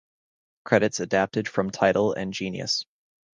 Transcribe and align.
Credits 0.65 0.99
adapted 0.99 1.47
from 1.47 1.69
Tidal 1.69 2.13
and 2.13 2.33
Genius. 2.33 2.85